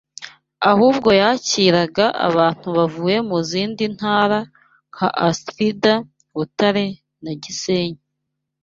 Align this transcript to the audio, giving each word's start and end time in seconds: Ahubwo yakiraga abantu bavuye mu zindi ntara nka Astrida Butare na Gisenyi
Ahubwo 0.71 1.09
yakiraga 1.21 2.05
abantu 2.27 2.67
bavuye 2.77 3.17
mu 3.29 3.37
zindi 3.49 3.83
ntara 3.95 4.39
nka 4.91 5.07
Astrida 5.27 5.93
Butare 6.35 6.85
na 7.23 7.33
Gisenyi 7.43 8.01